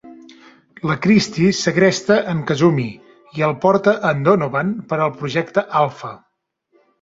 [0.91, 2.85] La Christie segresta en Kasumi
[3.41, 6.13] i el porta a en Donovan per al Projecte Alfa.